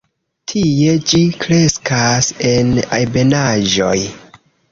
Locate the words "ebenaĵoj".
3.01-3.95